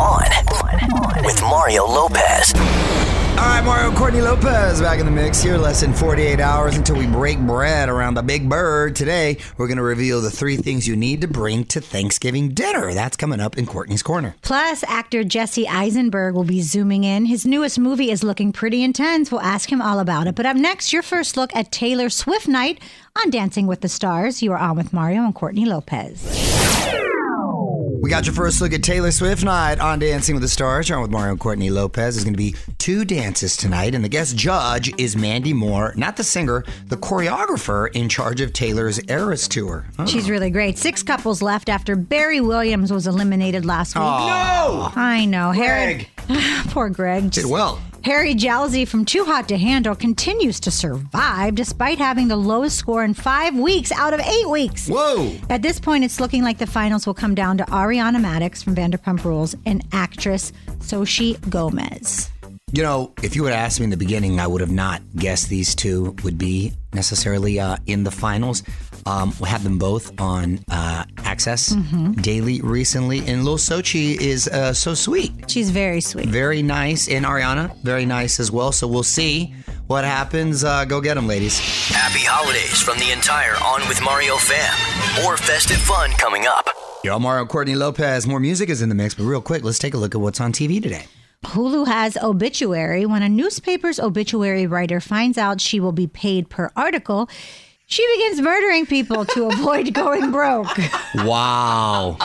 [0.00, 2.52] On, on with Mario Lopez.
[3.38, 5.58] All right, Mario Courtney Lopez back in the mix here.
[5.58, 8.94] Less than 48 hours until we break bread around the big bird.
[8.94, 12.94] Today, we're going to reveal the three things you need to bring to Thanksgiving dinner.
[12.94, 14.36] That's coming up in Courtney's Corner.
[14.42, 17.26] Plus, actor Jesse Eisenberg will be zooming in.
[17.26, 19.32] His newest movie is looking pretty intense.
[19.32, 20.34] We'll ask him all about it.
[20.36, 22.80] But up next, your first look at Taylor Swift night
[23.20, 24.42] on Dancing with the Stars.
[24.42, 26.67] You are on with Mario and Courtney Lopez.
[28.00, 30.88] We got your first look at Taylor Swift night on Dancing with the Stars.
[30.88, 32.14] You're on with Mario and Courtney Lopez.
[32.14, 36.16] There's going to be two dances tonight, and the guest judge is Mandy Moore, not
[36.16, 39.84] the singer, the choreographer in charge of Taylor's Eras tour.
[39.98, 40.06] Oh.
[40.06, 40.78] She's really great.
[40.78, 44.04] Six couples left after Barry Williams was eliminated last week.
[44.04, 44.92] No!
[44.94, 45.52] I know.
[45.52, 46.08] Greg.
[46.28, 47.32] Harry, poor Greg.
[47.32, 47.80] Did well.
[48.04, 53.04] Harry Jowsey from Too Hot to Handle continues to survive despite having the lowest score
[53.04, 54.88] in five weeks out of eight weeks.
[54.88, 55.32] Whoa!
[55.50, 58.74] At this point, it's looking like the finals will come down to Ariana Madix from
[58.76, 62.30] Vanderpump Rules and actress Xochitl Gomez.
[62.72, 65.48] You know, if you have asked me in the beginning, I would have not guessed
[65.48, 68.62] these two would be necessarily uh, in the finals.
[69.08, 71.68] Um, we have them both on uh, Access
[72.20, 76.26] daily recently, and Lil Xochitl is uh, so sweet, She's very sweet.
[76.26, 78.72] very nice, and Ariana very nice as well.
[78.72, 79.54] So we'll see
[79.86, 80.64] what happens.
[80.64, 81.58] Uh, go get them, ladies.
[81.88, 85.22] Happy holidays from the entire On with Mario fam.
[85.22, 86.68] More festive fun coming up.
[87.04, 88.26] Yo, Mario Courtney Lopez.
[88.26, 90.40] More music is in the mix, but real quick, let's take a look at what's
[90.40, 91.06] on TV today.
[91.44, 93.06] Hulu has obituary.
[93.06, 97.28] When a newspaper's obituary writer finds out she will be paid per article,
[97.88, 100.68] she begins murdering people to avoid going broke.
[101.16, 102.18] Wow,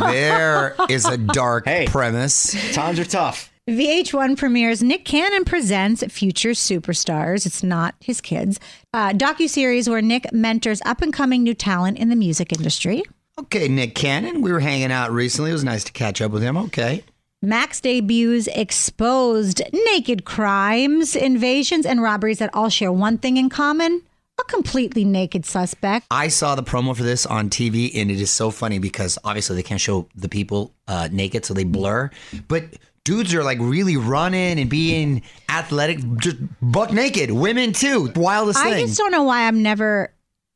[0.00, 1.86] there is a dark Hey.
[1.86, 2.54] premise.
[2.74, 3.50] Times are tough.
[3.68, 7.46] VH1 premieres Nick Cannon presents Future Superstars.
[7.46, 8.58] It's not his kids.
[8.92, 13.02] Uh, docu-series where Nick mentors up-and-coming new talent in the music industry.
[13.38, 14.42] Okay, Nick Cannon.
[14.42, 15.50] We were hanging out recently.
[15.50, 16.56] It was nice to catch up with him.
[16.56, 17.02] Okay.
[17.40, 24.02] Max debuts exposed naked crimes, invasions, and robberies that all share one thing in common
[24.42, 26.06] a completely naked suspect.
[26.10, 29.56] I saw the promo for this on TV, and it is so funny because obviously
[29.56, 32.10] they can't show the people uh, naked, so they blur.
[32.48, 32.64] But
[33.04, 37.30] dudes are like really running and being athletic, just buck naked.
[37.30, 38.10] Women too.
[38.16, 38.84] Wildest I thing.
[38.84, 40.12] I just don't know why I'm never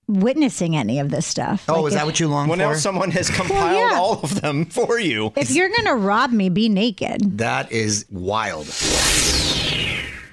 [0.09, 1.65] witnessing any of this stuff.
[1.69, 2.79] oh, Like, is that what you long Well, now for?
[2.79, 3.99] someone has compiled yeah.
[3.99, 5.33] all of them for you.
[5.37, 7.39] If you're going to rob me, be naked.
[7.39, 8.69] that is wild.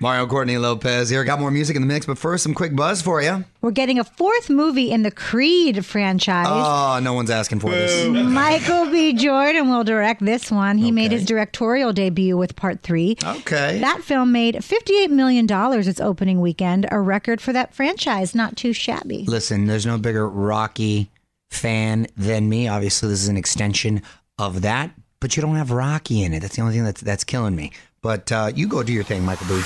[0.04, 1.24] Mario Courtney Lopez here.
[1.24, 3.46] Got more music in the mix, but first, some quick buzz for you.
[3.62, 6.46] We're getting a fourth movie in the Creed franchise.
[6.50, 8.06] Oh, no one's asking for this.
[8.10, 9.14] Michael B.
[9.14, 10.78] Jordan will direct this one.
[10.78, 13.16] He made his directorial debut with part three.
[13.24, 13.80] Okay.
[13.80, 18.36] That film made $58 million its opening weekend, a record for that franchise.
[18.36, 19.24] Not too shabby.
[19.26, 21.10] Listen, there's no bigger Rocky
[21.50, 22.68] fan than me.
[22.68, 24.02] Obviously, this is an extension
[24.38, 24.92] of that,
[25.22, 26.42] but you don't have Rocky in it.
[26.42, 27.72] That's the only thing that's that's killing me.
[28.04, 29.64] But uh, you go do your thing, Michael Boo.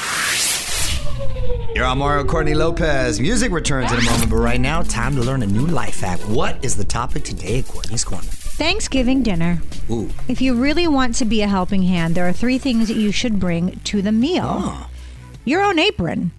[1.77, 3.19] You're on Mario Courtney Lopez.
[3.19, 6.19] Music returns in a moment, but right now, time to learn a new life hack.
[6.21, 8.23] What is the topic today at Courtney's Corner?
[8.25, 9.61] Thanksgiving dinner.
[9.91, 10.09] Ooh.
[10.27, 13.11] If you really want to be a helping hand, there are three things that you
[13.11, 14.89] should bring to the meal Oh.
[15.45, 16.31] your own apron.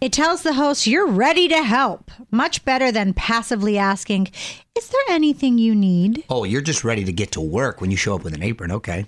[0.00, 2.10] It tells the host you're ready to help.
[2.30, 4.28] Much better than passively asking,
[4.74, 6.24] Is there anything you need?
[6.30, 8.72] Oh, you're just ready to get to work when you show up with an apron.
[8.72, 9.04] Okay.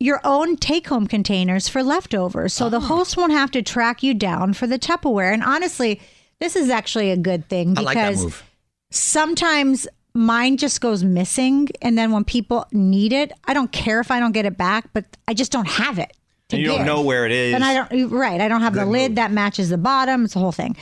[0.00, 2.68] Your own take home containers for leftovers so Ah.
[2.68, 5.32] the host won't have to track you down for the Tupperware.
[5.32, 6.00] And honestly,
[6.38, 8.42] this is actually a good thing I like that because move.
[8.90, 11.68] sometimes mine just goes missing.
[11.82, 14.90] And then when people need it, I don't care if I don't get it back,
[14.92, 16.12] but I just don't have it.
[16.50, 17.54] You don't know where it is.
[17.54, 18.40] And I don't right.
[18.40, 20.24] I don't have the lid that matches the bottom.
[20.24, 20.76] It's the whole thing.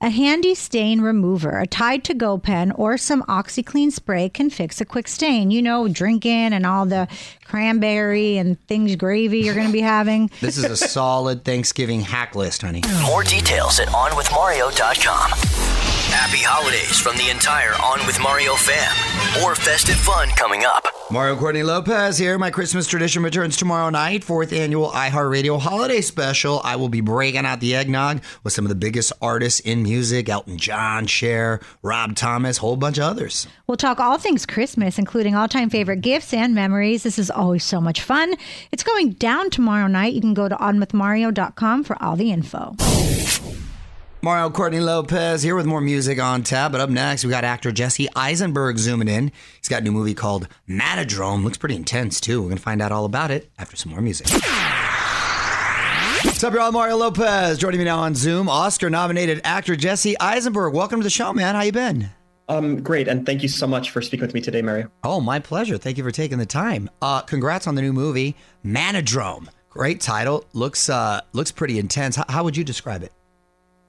[0.00, 4.78] A handy stain remover, a Tide to Go pen, or some OxiClean spray can fix
[4.80, 5.50] a quick stain.
[5.50, 7.08] You know, drinking and all the
[7.46, 10.30] cranberry and things gravy you're going to be having.
[10.40, 12.82] This is a solid Thanksgiving hack list, honey.
[13.06, 15.95] More details at onwithmario.com.
[16.16, 19.42] Happy holidays from the entire On with Mario fam.
[19.42, 20.88] More festive fun coming up.
[21.10, 22.38] Mario Courtney Lopez here.
[22.38, 26.62] My Christmas tradition returns tomorrow night, fourth annual iHeartRadio holiday special.
[26.64, 30.30] I will be breaking out the eggnog with some of the biggest artists in music
[30.30, 33.46] Elton John, Cher, Rob Thomas, whole bunch of others.
[33.66, 37.02] We'll talk all things Christmas, including all time favorite gifts and memories.
[37.02, 38.36] This is always so much fun.
[38.72, 40.14] It's going down tomorrow night.
[40.14, 42.74] You can go to onwithmario.com for all the info.
[44.22, 46.72] Mario Courtney Lopez here with more music on tap.
[46.72, 49.30] But up next, we got actor Jesse Eisenberg zooming in.
[49.58, 51.44] He's got a new movie called Manodrome.
[51.44, 52.40] Looks pretty intense, too.
[52.40, 54.26] We're going to find out all about it after some more music.
[56.24, 56.72] What's up, y'all?
[56.72, 58.48] Mario Lopez joining me now on Zoom.
[58.48, 60.74] Oscar-nominated actor Jesse Eisenberg.
[60.74, 61.54] Welcome to the show, man.
[61.54, 62.10] How you been?
[62.48, 64.90] Um, great, and thank you so much for speaking with me today, Mario.
[65.04, 65.78] Oh, my pleasure.
[65.78, 66.90] Thank you for taking the time.
[67.00, 68.34] Uh, congrats on the new movie,
[68.64, 69.48] Manodrome.
[69.68, 70.44] Great title.
[70.52, 72.16] Looks uh, looks pretty intense.
[72.16, 73.12] How, how would you describe it?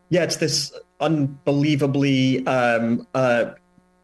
[0.09, 3.51] Yeah, it's this unbelievably um, uh,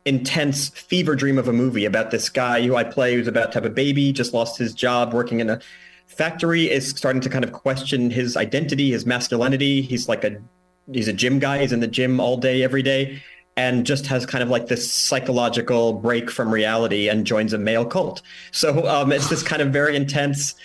[0.06, 3.58] intense fever dream of a movie about this guy who I play who's about to
[3.58, 5.60] have a baby, just lost his job working in a
[6.08, 9.82] factory, is starting to kind of question his identity, his masculinity.
[9.82, 10.38] He's like a
[10.92, 11.60] he's a gym guy.
[11.60, 13.22] He's in the gym all day, every day,
[13.56, 17.86] and just has kind of like this psychological break from reality and joins a male
[17.86, 18.22] cult.
[18.52, 20.56] So um, it's this kind of very intense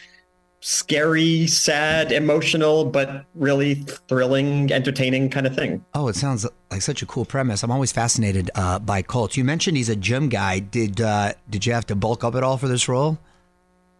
[0.61, 3.75] scary, sad, emotional, but really
[4.09, 5.85] thrilling, entertaining kind of thing.
[5.95, 7.63] Oh, it sounds like such a cool premise.
[7.63, 9.37] I'm always fascinated uh, by cults.
[9.37, 10.59] You mentioned he's a gym guy.
[10.59, 13.19] Did uh, did you have to bulk up at all for this role?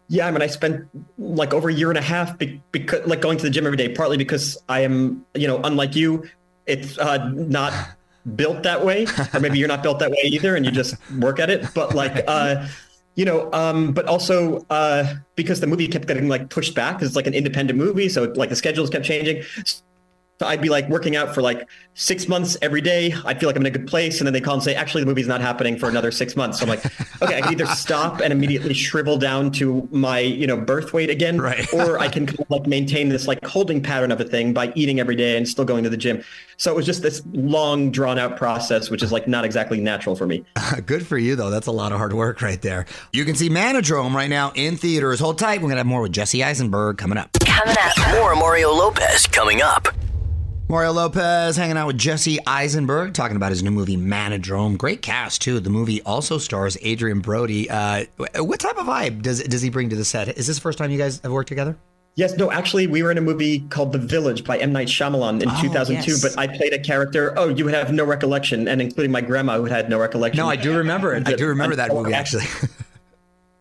[0.09, 0.87] Yeah, I mean, I spent
[1.19, 3.77] like over a year and a half be- because like going to the gym every
[3.77, 6.27] day, partly because I am, you know, unlike you,
[6.65, 7.73] it's uh, not
[8.35, 11.39] built that way, or maybe you're not built that way either, and you just work
[11.39, 11.73] at it.
[11.75, 12.67] But like, uh,
[13.19, 15.03] you know, um, but also uh,
[15.35, 18.23] because the movie kept getting like pushed back, 'cause it's like an independent movie, so
[18.41, 19.43] like the schedules kept changing.
[20.39, 23.13] So I'd be like working out for like six months every day.
[23.25, 24.21] I'd feel like I'm in a good place.
[24.21, 26.59] And then they call and say, actually, the movie's not happening for another six months.
[26.59, 26.85] So I'm like,
[27.21, 31.09] okay, I can either stop and immediately shrivel down to my, you know, birth weight
[31.09, 31.67] again, Right.
[31.73, 34.71] or I can kind of like maintain this like holding pattern of a thing by
[34.75, 36.23] eating every day and still going to the gym.
[36.55, 40.15] So it was just this long drawn out process, which is like not exactly natural
[40.15, 40.45] for me.
[40.85, 41.49] Good for you, though.
[41.49, 42.85] That's a lot of hard work right there.
[43.11, 45.19] You can see Manodrome right now in theaters.
[45.19, 45.57] Hold tight.
[45.57, 47.29] We're going to have more with Jesse Eisenberg coming up.
[47.45, 48.13] Coming up.
[48.15, 49.89] More Mario Lopez coming up.
[50.69, 54.77] Mario Lopez hanging out with Jesse Eisenberg, talking about his new movie Manodrome.
[54.77, 55.59] Great cast too.
[55.59, 57.67] The movie also stars Adrien Brody.
[57.67, 58.05] Uh,
[58.37, 60.27] what type of vibe does does he bring to the set?
[60.37, 61.75] Is this the first time you guys have worked together?
[62.15, 64.71] Yes, no, actually, we were in a movie called The Village by M.
[64.73, 66.21] Night Shyamalan in Oh, 2002, yes.
[66.21, 67.33] but I played a character.
[67.37, 70.37] Oh, you would have no recollection, and including my grandma who had no recollection.
[70.37, 71.27] No, I do remember it.
[71.27, 72.43] I do remember that movie actually.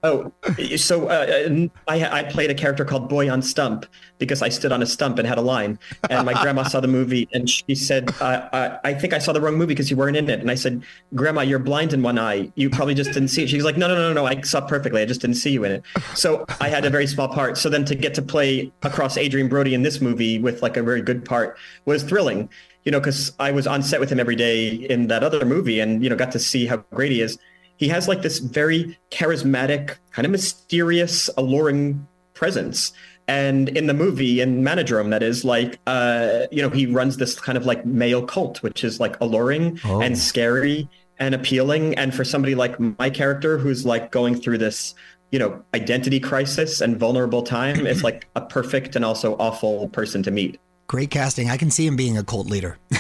[0.05, 0.33] Oh,
[0.77, 3.85] so uh, I, I played a character called Boy on Stump
[4.19, 5.77] because I stood on a stump and had a line.
[6.09, 9.33] And my grandma saw the movie and she said, uh, uh, I think I saw
[9.33, 10.39] the wrong movie because you weren't in it.
[10.39, 10.85] And I said,
[11.17, 12.53] Grandma, you're blind in one eye.
[12.55, 13.49] You probably just didn't see it.
[13.49, 14.25] She was like, no, no, no, no.
[14.25, 15.03] I saw perfectly.
[15.03, 15.83] I just didn't see you in it.
[16.15, 17.59] So I had a very small part.
[17.59, 20.83] So then to get to play across Adrien Brody in this movie with like a
[20.83, 22.49] very good part was thrilling.
[22.85, 25.81] You know, because I was on set with him every day in that other movie
[25.81, 27.37] and, you know, got to see how great he is
[27.79, 32.93] he has like this very charismatic, kind of mysterious, alluring presence.
[33.27, 37.39] And in the movie, in Manodrome, that is like, uh, you know, he runs this
[37.39, 40.01] kind of like male cult, which is like alluring Oh.
[40.01, 41.95] and scary and appealing.
[41.97, 44.95] And for somebody like my character, who's like going through this,
[45.31, 50.23] you know, identity crisis and vulnerable time, it's like a perfect and also awful person
[50.23, 50.59] to meet.
[50.89, 51.51] Great casting.
[51.51, 52.79] I can see him being a cult leader.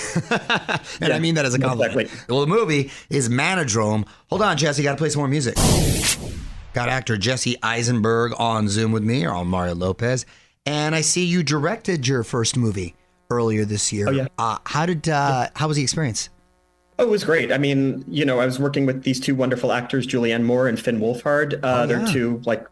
[1.00, 1.98] and I mean that as a compliment.
[2.02, 2.24] Exactly.
[2.34, 4.06] Well, the movie is Manodrome.
[4.28, 4.82] Hold on, Jesse.
[4.82, 5.56] Got to play some more music.
[6.74, 10.26] Got actor Jesse Eisenberg on Zoom with me, or on Mario Lopez.
[10.66, 12.94] And I see you directed your first movie
[13.30, 14.08] earlier this year.
[14.08, 14.26] Oh, yeah.
[14.38, 16.28] Uh, how did uh, how was the experience?
[16.98, 17.50] Oh, it was great.
[17.52, 20.78] I mean, you know, I was working with these two wonderful actors, Julianne Moore and
[20.78, 21.54] Finn Wolfhard.
[21.64, 22.66] Uh, Oh, They're two like,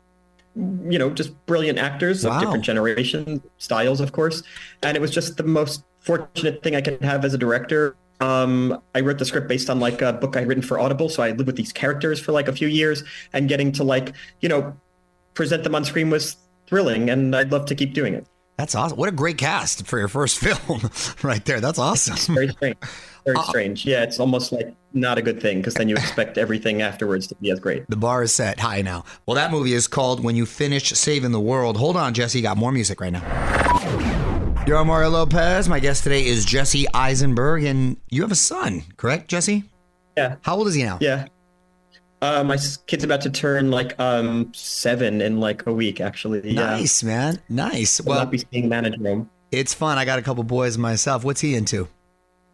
[0.56, 2.32] you know, just brilliant actors Wow.
[2.36, 4.42] of different generations, styles, of course.
[4.82, 7.94] And it was just the most fortunate thing I could have as a director.
[8.20, 11.22] Um, I wrote the script based on like a book I'd written for Audible, so
[11.22, 14.48] I lived with these characters for like a few years, and getting to like you
[14.48, 14.74] know
[15.34, 16.36] present them on screen was
[16.66, 18.26] thrilling, and I'd love to keep doing it.
[18.56, 18.96] That's awesome.
[18.96, 20.90] What a great cast for your first film,
[21.22, 21.60] right there.
[21.60, 22.34] That's awesome.
[22.34, 22.76] Very strange.
[23.24, 23.84] Very uh, strange.
[23.84, 27.34] Yeah, it's almost like not a good thing because then you expect everything afterwards to
[27.36, 27.88] be as great.
[27.88, 29.04] The bar is set high now.
[29.26, 31.76] Well, that movie is called When You Finish Saving the World.
[31.76, 32.40] Hold on, Jesse.
[32.40, 33.22] Got more music right now.
[34.66, 35.68] You're Mario Lopez.
[35.68, 39.62] My guest today is Jesse Eisenberg, and you have a son, correct, Jesse?
[40.16, 40.36] Yeah.
[40.42, 40.98] How old is he now?
[41.00, 41.26] Yeah.
[42.26, 46.40] Uh, my kid's about to turn like um seven in like a week, actually.
[46.44, 46.54] Yeah.
[46.76, 47.40] Nice, man.
[47.48, 48.00] Nice.
[48.00, 49.28] Will Well, not be seeing management.
[49.52, 49.98] it's fun.
[49.98, 51.24] I got a couple boys myself.
[51.24, 51.88] What's he into?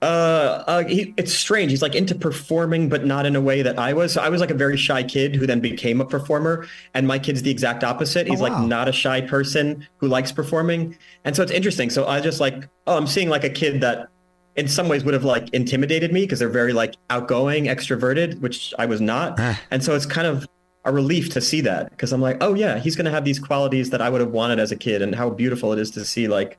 [0.02, 1.71] Uh, uh he, it's strange.
[1.71, 4.12] He's like into performing, but not in a way that I was.
[4.12, 7.19] So I was like a very shy kid who then became a performer, and my
[7.21, 8.26] kid's the exact opposite.
[8.26, 8.59] He's Oh, wow.
[8.59, 11.88] like not a shy person who likes performing, and so it's interesting.
[11.88, 14.09] So I just like, oh, I'm seeing like a kid that,
[14.57, 18.73] in some ways, would have like intimidated me because they're very like outgoing, extroverted, which
[18.79, 19.61] I was not, Ah.
[19.71, 20.47] and so it's kind of
[20.85, 23.91] a relief to see that because I'm like, oh yeah, he's gonna have these qualities
[23.91, 26.27] that I would have wanted as a kid, and how beautiful it is to see
[26.29, 26.59] like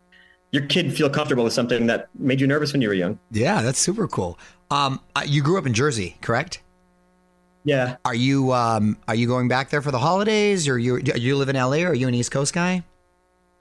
[0.51, 3.17] your kid feel comfortable with something that made you nervous when you were young.
[3.31, 4.37] Yeah, that's super cool.
[4.71, 6.61] Um, uh, you grew up in Jersey, correct?
[7.65, 7.95] Yeah.
[8.05, 11.49] Are you um are you going back there for the holidays, or you you live
[11.49, 12.83] in LA, or are you an East Coast guy?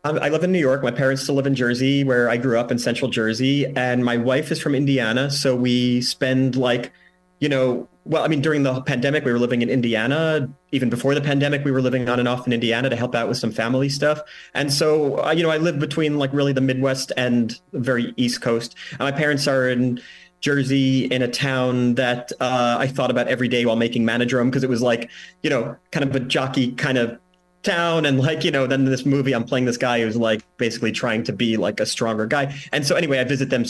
[0.05, 0.83] Um, I live in New York.
[0.83, 4.17] My parents still live in Jersey, where I grew up in Central Jersey, and my
[4.17, 5.31] wife is from Indiana.
[5.31, 6.93] So we spend like,
[7.39, 10.49] you know, well, I mean, during the pandemic, we were living in Indiana.
[10.73, 13.29] Even before the pandemic, we were living on and off in Indiana to help out
[13.29, 14.21] with some family stuff.
[14.55, 18.13] And so, uh, you know, I live between like really the Midwest and the very
[18.17, 18.75] East Coast.
[18.91, 20.01] And my parents are in
[20.41, 24.65] Jersey in a town that uh, I thought about every day while making Manodrome because
[24.65, 25.09] it was like,
[25.45, 27.21] you know, kind of a jockey kind of
[27.63, 30.43] town and like you know then in this movie i'm playing this guy who's like
[30.57, 33.65] basically trying to be like a stronger guy and so anyway i visit them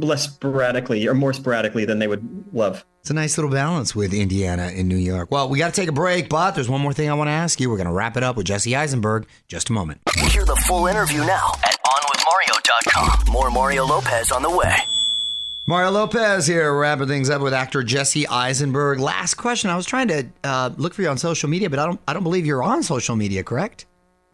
[0.00, 4.12] less sporadically or more sporadically than they would love It's a nice little balance with
[4.14, 5.30] Indiana and New York.
[5.30, 7.32] Well, we got to take a break, but there's one more thing I want to
[7.32, 7.70] ask you.
[7.70, 9.26] We're going to wrap it up with Jesse Eisenberg.
[9.46, 10.00] Just a moment.
[10.16, 13.32] Hear the full interview now at OnWithMario.com.
[13.32, 14.74] More Mario Lopez on the way.
[15.68, 19.00] Mario Lopez here, wrapping things up with actor Jesse Eisenberg.
[19.00, 19.68] Last question.
[19.68, 22.00] I was trying to uh, look for you on social media, but I don't.
[22.08, 23.84] I don't believe you're on social media, correct?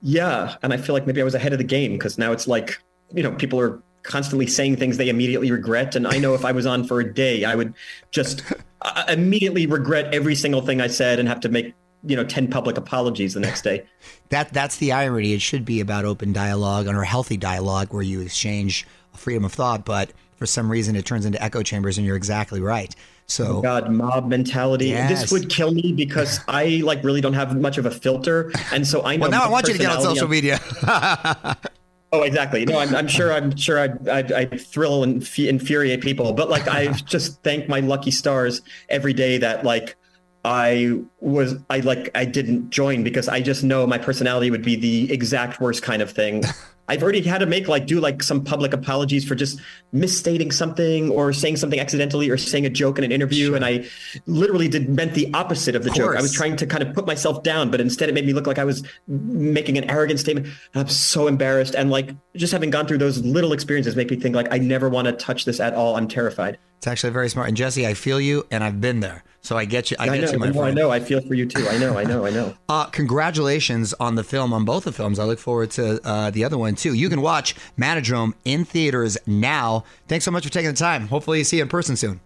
[0.04, 2.46] yeah and i feel like maybe i was ahead of the game because now it's
[2.46, 2.78] like
[3.14, 6.52] you know people are constantly saying things they immediately regret and i know if i
[6.52, 7.72] was on for a day i would
[8.10, 8.42] just
[8.82, 11.74] uh, immediately regret every single thing i said and have to make
[12.04, 13.82] you know 10 public apologies the next day
[14.30, 15.32] That that's the irony.
[15.32, 19.84] It should be about open dialogue or healthy dialogue where you exchange freedom of thought,
[19.84, 20.10] but
[20.44, 22.94] for some reason it turns into echo chambers, and you're exactly right.
[23.26, 24.88] So oh God, mob mentality.
[24.88, 25.08] Yes.
[25.08, 28.86] This would kill me because I like really don't have much of a filter, and
[28.86, 29.22] so I know.
[29.22, 30.60] well, now I want you to get on social media.
[32.12, 32.64] Oh, exactly.
[32.64, 33.32] No, I'm, I'm sure.
[33.32, 33.76] I'm sure.
[33.76, 38.12] I I, I thrill and f- infuriate people, but like I just thank my lucky
[38.12, 39.96] stars every day that like
[40.44, 44.76] I was I like I didn't join because I just know my personality would be
[44.76, 46.44] the exact worst kind of thing.
[46.88, 49.60] I've already had to make like do like some public apologies for just
[49.92, 53.86] misstating something or saying something accidentally or saying a joke in an interview, and I
[54.26, 56.16] literally did meant the opposite of the Of joke.
[56.16, 58.46] I was trying to kind of put myself down, but instead it made me look
[58.46, 60.46] like I was making an arrogant statement.
[60.46, 64.16] And I'm so embarrassed, and like just having gone through those little experiences make me
[64.16, 65.96] think like I never want to touch this at all.
[65.96, 66.58] I'm terrified.
[66.78, 67.48] it's actually very smart.
[67.48, 69.96] And Jesse, I feel you, and I've been there, so I get you.
[70.00, 70.90] I I, get know, you, my I know, I know.
[70.90, 71.68] I feel for you too.
[71.68, 72.56] I know, I know, I know.
[72.66, 75.18] Uh, congratulations on the film, on both the films.
[75.18, 76.94] I look forward to uh, the other one too.
[76.94, 79.84] You can watch Manodrome in theaters now.
[80.08, 81.06] Thanks so much for taking the time.
[81.08, 82.20] Hopefully, you see you in person soon.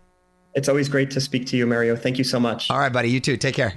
[0.54, 1.96] It's always great to speak to you, Mario.
[1.96, 2.70] Thank you so much.
[2.70, 3.10] All right, buddy.
[3.10, 3.37] You too.
[3.37, 3.75] Take care.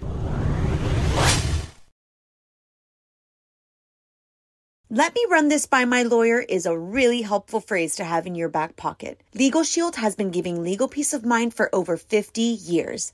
[4.90, 8.36] Let me run this by my lawyer is a really helpful phrase to have in
[8.36, 9.22] your back pocket.
[9.34, 13.14] Legal Shield has been giving legal peace of mind for over 50 years.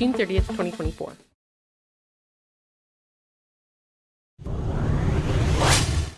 [0.00, 1.12] June 30th, 2024.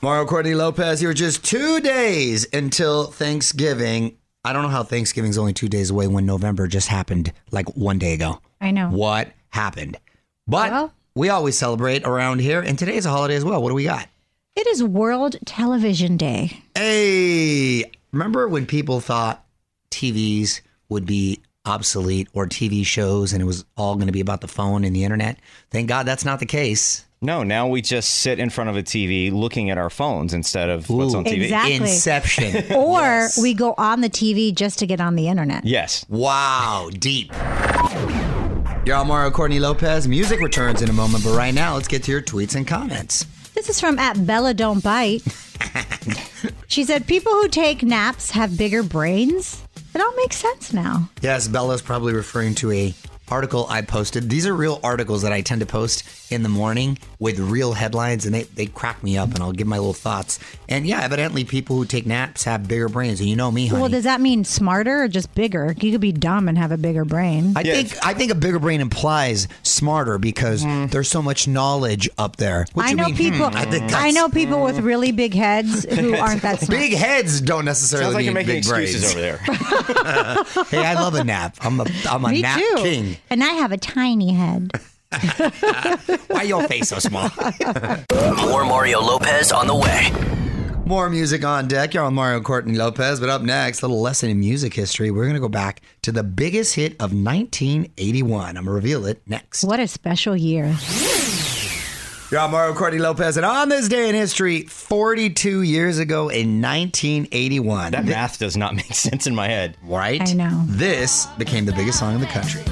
[0.00, 1.12] Mario Courtney Lopez here.
[1.12, 4.16] Just two days until Thanksgiving.
[4.44, 7.98] I don't know how Thanksgiving's only two days away when November just happened like one
[7.98, 8.38] day ago.
[8.60, 8.88] I know.
[8.90, 9.96] What happened?
[10.46, 13.60] But Well- we always celebrate around here, and today's a holiday as well.
[13.60, 14.08] What do we got?
[14.54, 16.62] It is World Television Day.
[16.76, 19.44] Hey, remember when people thought
[19.90, 24.40] TVs would be obsolete or TV shows and it was all going to be about
[24.40, 25.38] the phone and the internet?
[25.70, 27.04] Thank God that's not the case.
[27.24, 30.68] No, now we just sit in front of a TV looking at our phones instead
[30.68, 31.42] of what's on TV.
[31.44, 31.74] Exactly.
[31.76, 32.64] Inception.
[32.76, 33.40] Or Yes.
[33.40, 35.64] we go on the TV just to get on the internet.
[35.64, 36.04] Yes.
[36.08, 37.32] Wow, deep.
[38.84, 40.08] You're on Mario Courtney Lopez.
[40.08, 43.24] Music returns in a moment, but right now, let's get to your tweets and comments.
[43.54, 45.22] This is from at Bella Don't Bite.
[46.66, 49.61] she said, People who take naps have bigger brains.
[49.94, 51.08] It all makes sense now.
[51.20, 52.94] Yes, Bella's probably referring to a
[53.32, 54.28] article I posted.
[54.30, 58.26] These are real articles that I tend to post in the morning with real headlines,
[58.26, 60.38] and they, they crack me up, and I'll give my little thoughts.
[60.68, 63.80] And yeah, evidently, people who take naps have bigger brains, and you know me, honey.
[63.80, 65.74] Well, does that mean smarter or just bigger?
[65.80, 67.54] You could be dumb and have a bigger brain.
[67.56, 67.74] I Yeah.
[67.74, 72.66] think I think a bigger brain implies smarter because there's so much knowledge up there.
[72.74, 73.48] What I know mean, people.
[73.50, 76.80] hmm, I, think I know people with really big heads who aren't that smart.
[76.80, 79.14] Big heads don't necessarily Sounds like you're making big excuses brains.
[79.14, 80.64] over there.
[80.70, 81.56] hey, I love a nap.
[81.60, 82.74] I'm a I'm a Me nap too.
[82.82, 83.16] king.
[83.30, 84.70] And I have a tiny head.
[86.28, 87.30] Why your face so small?
[88.46, 90.10] More Mario Lopez on the way.
[90.86, 91.94] More music on deck.
[91.94, 93.20] You're on Mario Courtney Lopez.
[93.20, 95.10] But up next, a little lesson in music history.
[95.10, 98.48] We're going to go back to the biggest hit of 1981.
[98.48, 99.64] I'm going to reveal it next.
[99.64, 100.74] What a special year.
[102.30, 103.36] You're on Mario Courtney Lopez.
[103.36, 108.74] And on this day in history, 42 years ago in 1981, That math does not
[108.74, 109.76] make sense in my head.
[109.82, 110.20] right?
[110.28, 110.64] I know.
[110.66, 112.62] This became the biggest song in the country.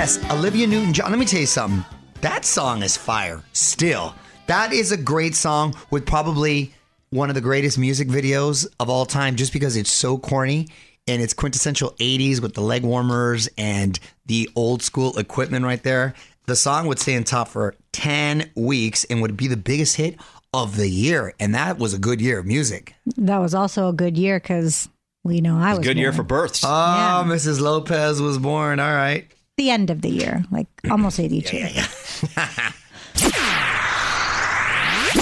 [0.00, 1.10] Yes, Olivia Newton John.
[1.10, 1.84] Let me tell you something.
[2.22, 4.14] That song is fire still.
[4.46, 6.72] That is a great song with probably
[7.10, 10.68] one of the greatest music videos of all time just because it's so corny
[11.06, 16.14] and it's quintessential 80s with the leg warmers and the old school equipment right there.
[16.46, 20.16] The song would stay in top for 10 weeks and would be the biggest hit
[20.54, 21.34] of the year.
[21.38, 22.94] And that was a good year of music.
[23.18, 24.88] That was also a good year because
[25.24, 26.64] we know I was Good year for births.
[26.64, 27.22] Oh, Yeah.
[27.30, 27.60] Mrs.
[27.60, 28.80] Lopez was born.
[28.80, 29.30] All right.
[29.60, 31.58] The end of the year, like almost 82.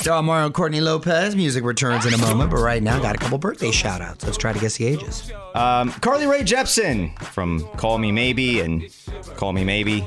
[0.05, 1.35] Y'all, Mario Courtney Lopez.
[1.35, 4.25] Music returns in a moment, but right now, got a couple birthday shout outs.
[4.25, 5.33] Let's try to guess the ages.
[5.55, 8.89] Um, Carly Rae Jepsen from Call Me Maybe and
[9.35, 10.07] Call Me Maybe.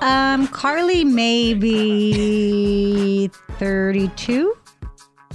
[0.00, 1.68] Um, Carly maybe
[3.58, 4.57] 32.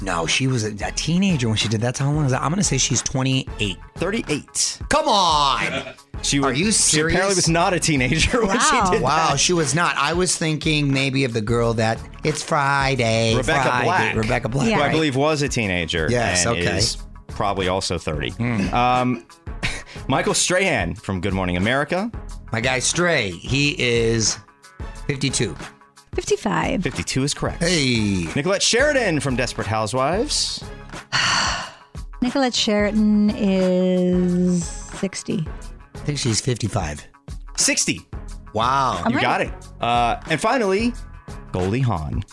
[0.03, 1.97] No, she was a, a teenager when she did that.
[1.97, 2.41] How long was that?
[2.41, 3.77] I'm going to say she's 28.
[3.95, 4.81] 38.
[4.89, 5.93] Come on.
[6.21, 8.91] She Are was, you She apparently was not a teenager when she Wow.
[8.91, 9.39] did Wow, that.
[9.39, 9.95] she was not.
[9.97, 13.35] I was thinking maybe of the girl that it's Friday.
[13.35, 14.15] Rebecca Friday, Black.
[14.15, 14.69] Rebecca Black.
[14.69, 14.75] Yeah.
[14.75, 14.91] Who I right?
[14.91, 16.07] believe was a teenager.
[16.09, 16.77] Yes, and okay.
[16.77, 18.31] is probably also 30.
[18.71, 19.25] Um,
[20.07, 22.11] Michael Strahan from Good Morning America.
[22.51, 24.37] My guy Stray, he is
[25.07, 25.55] 52.
[26.15, 26.83] 55.
[26.83, 27.63] 52 is correct.
[27.63, 28.27] Hey.
[28.35, 30.63] Nicolette Sheridan from Desperate Housewives.
[32.21, 35.45] Nicolette Sheridan is 60.
[35.95, 37.05] I think she's 55.
[37.57, 38.01] 60.
[38.53, 39.01] Wow.
[39.03, 39.21] I'm You right.
[39.23, 39.53] got it.
[39.81, 40.93] Uh, and finally,
[41.51, 42.23] Goldie Hawn.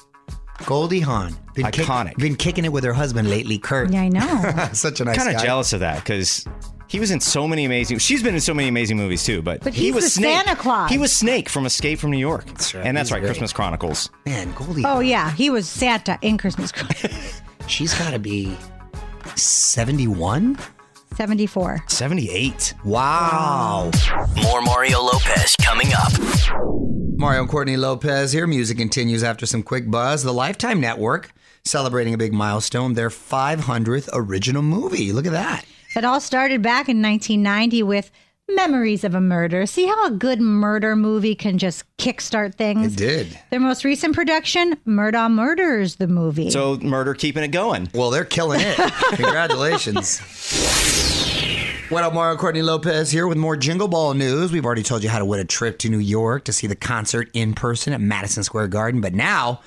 [0.67, 1.35] Goldie Hawn.
[1.55, 2.17] Been kick- Iconic.
[2.17, 3.91] been kicking it with her husband lately, Kurt.
[3.91, 4.69] Yeah, I know.
[4.73, 5.25] Such a nice guy.
[5.25, 6.45] Kind of jealous of that because
[6.91, 7.99] he was in so many amazing.
[7.99, 10.35] She's been in so many amazing movies too, but, But he was Snake.
[10.45, 10.91] Santa Claus.
[10.91, 12.85] He was Snake from Escape from New York, That's right.
[12.85, 13.29] and that's He's right, great.
[13.29, 14.11] Christmas Chronicles.
[14.27, 14.83] Man, Goldie.
[14.85, 15.31] oh, yeah.
[15.33, 17.43] He was Santa in Christmas Chronicles.
[17.69, 18.57] She's got to be
[19.37, 20.59] 71?
[21.17, 21.85] 74.
[21.89, 22.75] Seventy-eight.
[22.85, 23.91] Wow.
[24.43, 26.13] More Mario Lopez coming up.
[27.19, 28.47] Mario and Courtney Lopez here.
[28.47, 30.23] Music continues after some quick buzz.
[30.23, 31.31] The Lifetime Network
[31.65, 35.13] celebrating a big milestone, their 500th original movie.
[35.13, 35.65] Look at that.
[35.97, 38.13] It all started back in 1990 with
[38.49, 39.67] Memories of a Murder.
[39.67, 42.95] See how a good murder movie can just kickstart things?
[42.95, 43.39] It did.
[43.51, 46.51] Their most recent production, Murdaugh Murders, the movie.
[46.51, 47.89] So murder keeping it going.
[47.93, 48.77] Well, they're killing it.
[49.15, 50.21] Congratulations.
[51.89, 54.53] What up, Mario Courtney Lopez here with more Jingle Ball news.
[54.53, 56.77] We've already told you how to win a trip to New York to see the
[56.77, 59.61] concert in person at Madison Square Garden, but now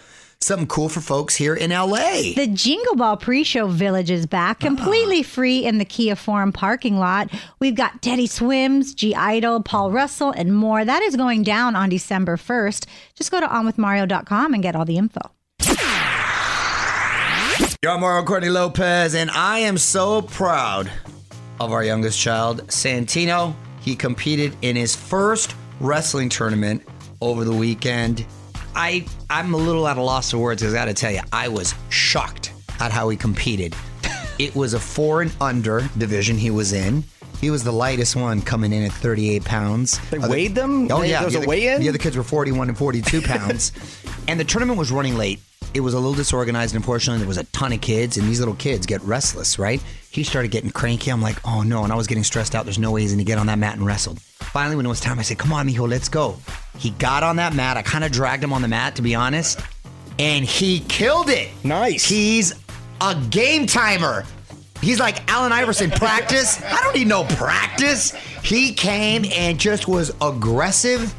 [0.45, 2.33] something cool for folks here in LA.
[2.35, 4.67] The Jingle Ball pre-show village is back, uh-huh.
[4.67, 7.29] completely free in the Kia Forum parking lot.
[7.59, 10.83] We've got Teddy Swims, G Idol, Paul Russell, and more.
[10.85, 12.85] That is going down on December 1st.
[13.15, 15.21] Just go to onwithmario.com and get all the info.
[17.83, 20.89] You're Mario Courtney Lopez, and I am so proud
[21.59, 23.53] of our youngest child, Santino.
[23.81, 26.81] He competed in his first wrestling tournament
[27.19, 28.25] over the weekend.
[28.75, 31.21] I I'm a little at a loss for words because I got to tell you,
[31.31, 33.75] I was shocked at how he competed.
[34.39, 37.03] it was a four and under division he was in.
[37.39, 39.99] He was the lightest one coming in at 38 pounds.
[40.09, 40.89] They Other- weighed them?
[40.91, 41.81] Oh yeah, there was the a other- weigh-in?
[41.81, 43.73] The other kids were 41 and 42 pounds,
[44.27, 45.39] and the tournament was running late.
[45.73, 46.75] It was a little disorganized.
[46.75, 49.81] Unfortunately, there was a ton of kids, and these little kids get restless, right?
[50.11, 51.11] He started getting cranky.
[51.11, 52.63] I'm like, oh no, and I was getting stressed out.
[52.65, 54.21] There's no way he's gonna get on that mat and wrestled.
[54.21, 56.37] Finally, when it was time, I said, come on, mijo, let's go.
[56.77, 57.77] He got on that mat.
[57.77, 59.59] I kind of dragged him on the mat, to be honest,
[60.19, 61.49] and he killed it.
[61.63, 62.05] Nice.
[62.05, 62.53] He's
[63.01, 64.25] a game timer.
[64.81, 66.61] He's like Allen Iverson, practice.
[66.61, 68.11] I don't need no practice.
[68.43, 71.13] He came and just was aggressive.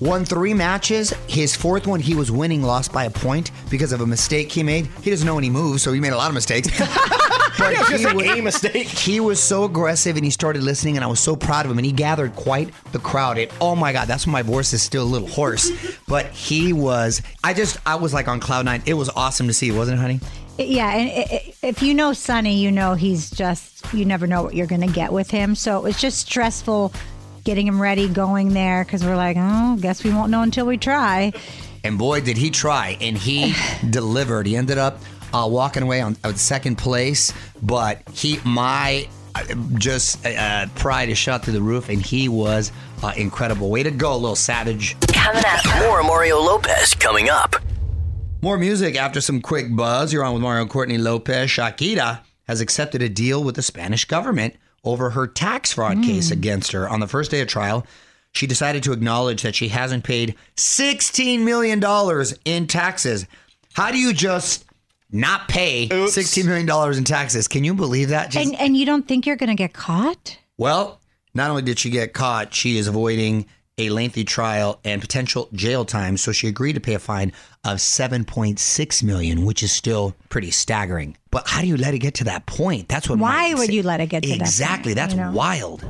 [0.00, 1.10] Won three matches.
[1.28, 4.62] His fourth one, he was winning, lost by a point because of a mistake he
[4.62, 4.86] made.
[5.02, 6.68] He doesn't know any moves, so he made a lot of mistakes.
[7.76, 8.86] but Just he like was- a mistake.
[8.88, 11.78] he was so aggressive and he started listening and I was so proud of him
[11.78, 13.38] and he gathered quite the crowd.
[13.38, 15.70] And oh my God, that's why my voice is still a little hoarse.
[16.08, 18.82] But he was, I just, I was like on cloud nine.
[18.86, 20.20] It was awesome to see, wasn't it, honey?
[20.58, 24.66] Yeah, and if you know Sonny, you know he's just, you never know what you're
[24.66, 25.54] going to get with him.
[25.54, 26.94] So it was just stressful
[27.44, 30.78] getting him ready, going there, because we're like, oh, guess we won't know until we
[30.78, 31.32] try.
[31.84, 32.96] And boy, did he try.
[33.02, 33.54] And he
[33.90, 34.46] delivered.
[34.46, 34.98] He ended up
[35.32, 37.32] uh, walking away on, on second place.
[37.62, 41.88] But he, my uh, just uh, pride is shot through the roof.
[41.88, 43.70] And he was uh, incredible.
[43.70, 44.96] Way to go, little savage.
[45.12, 45.64] Coming up.
[45.80, 47.56] More Mario Lopez coming up.
[48.40, 50.12] More music after some quick buzz.
[50.12, 51.50] You're on with Mario Courtney Lopez.
[51.50, 56.72] Shakira has accepted a deal with the Spanish government over her tax fraud case against
[56.72, 56.88] her.
[56.88, 57.84] On the first day of trial,
[58.32, 61.82] she decided to acknowledge that she hasn't paid $16 million
[62.44, 63.26] in taxes.
[63.74, 64.64] How do you just
[65.10, 67.48] not pay $16 million in taxes?
[67.48, 68.30] Can you believe that?
[68.30, 70.38] Just- And, and you don't think you're going to get caught?
[70.56, 71.00] well,
[71.34, 75.84] not only did she get caught, she is avoiding a lengthy trial and potential jail
[75.84, 76.16] time.
[76.16, 77.32] So she agreed to pay a fine
[77.64, 81.16] of 7.6 million, which is still pretty staggering.
[81.30, 82.88] But how do you let it get to that point?
[82.88, 83.18] That's what.
[83.20, 84.94] Why my- would you let it get to that point, exactly?
[84.94, 85.30] That's you know?
[85.30, 85.84] wild.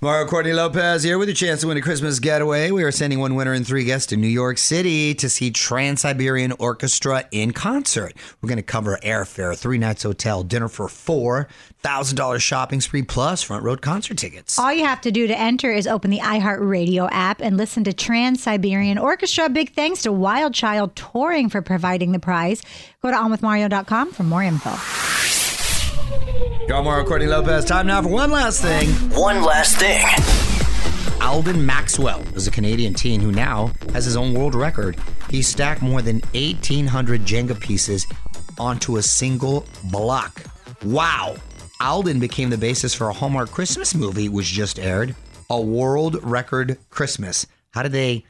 [0.00, 2.70] Mario Courtney Lopez here with your chance to win a Christmas getaway.
[2.70, 6.02] We are sending one winner and three guests to New York City to see Trans
[6.02, 8.12] Siberian Orchestra in concert.
[8.40, 11.48] We're going to cover airfare, three nights hotel, dinner for four,
[11.80, 14.56] thousand dollars shopping spree plus front row concert tickets.
[14.56, 17.92] All you have to do to enter is open the iHeartRadio app and listen to
[17.92, 19.48] Trans Siberian Orchestra.
[19.48, 22.62] Big thanks to Wild Child Touring for providing the prize.
[23.02, 24.70] Go to onwithmario.com for more info.
[26.68, 27.64] Mario Courtney Lopez.
[27.64, 28.88] Time now for one last thing.
[29.18, 30.04] One last thing.
[31.20, 34.96] Alden Maxwell is a Canadian teen who now has his own world record.
[35.30, 38.06] He stacked more than 1,800 Jenga pieces
[38.58, 40.42] onto a single block.
[40.84, 41.36] Wow.
[41.80, 45.16] Alden became the basis for a Hallmark Christmas movie, which just aired,
[45.50, 47.46] A World Record Christmas.
[47.72, 48.24] How did they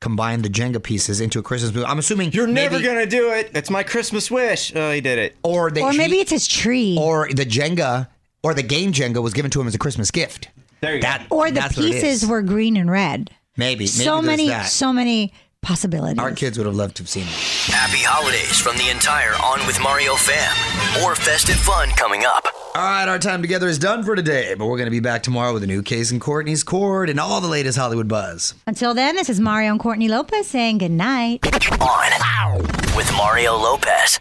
[0.00, 1.86] combine the Jenga pieces into a Christmas movie?
[1.86, 3.50] I'm assuming You're never gonna do it.
[3.54, 4.74] It's my Christmas wish.
[4.74, 5.36] Oh, he did it.
[5.42, 6.96] Or, they, Or maybe it's his tree.
[6.98, 8.08] or the Jenga,
[8.42, 10.48] or the game Jenga was given to him as a Christmas gift.
[10.80, 13.30] There you That, Or the that's what it pieces were green and red.
[13.56, 14.62] maybe, maybe so many, that.
[14.66, 16.18] so many possibilities.
[16.18, 17.72] Our kids would have loved to have seen it.
[17.72, 20.54] Happy holidays from the entire On with Mario fam.
[21.00, 22.46] More festive fun coming up.
[22.74, 25.22] All right, our time together is done for today, but we're going to be back
[25.22, 28.54] tomorrow with a new case in Courtney's Court and all the latest Hollywood buzz.
[28.66, 31.40] Until then, this is Mario and Courtney Lopez saying good night.
[31.80, 32.62] On
[32.96, 34.20] with Mario Lopez.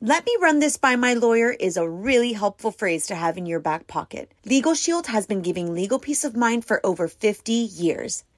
[0.00, 3.46] Let me run this by my lawyer is a really helpful phrase to have in
[3.46, 4.32] your back pocket.
[4.44, 8.22] Legal Shield has been giving legal peace of mind for over 50 years.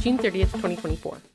[0.00, 1.26] June 30th, 2024.